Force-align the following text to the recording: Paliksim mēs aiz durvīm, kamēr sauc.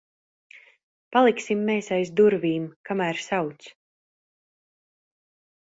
Paliksim 1.17 1.61
mēs 1.67 1.91
aiz 1.97 2.13
durvīm, 2.21 2.67
kamēr 2.91 3.23
sauc. 3.29 3.69